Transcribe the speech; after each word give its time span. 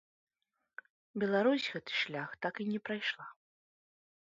Беларусь 1.25 1.69
гэты 1.75 1.91
шлях 2.01 2.29
так 2.47 2.53
і 2.65 2.69
не 2.73 2.79
прайшла. 2.89 3.31